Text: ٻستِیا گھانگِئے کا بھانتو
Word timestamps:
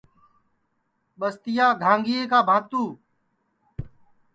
ٻستِیا 1.19 1.67
گھانگِئے 1.83 2.19
کا 2.31 2.39
بھانتو 2.47 2.83